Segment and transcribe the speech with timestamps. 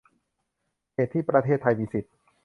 [0.91, 2.09] เขตที่ประเทศไทยมีสิทธิ